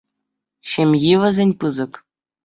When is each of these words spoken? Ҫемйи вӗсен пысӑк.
Ҫемйи 0.69 1.11
вӗсен 1.23 1.51
пысӑк. 1.65 1.93